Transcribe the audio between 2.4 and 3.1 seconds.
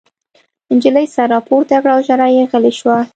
غلې شوه